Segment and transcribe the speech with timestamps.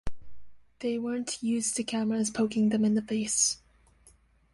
[0.79, 3.59] They weren't used to cameras poking them in the face.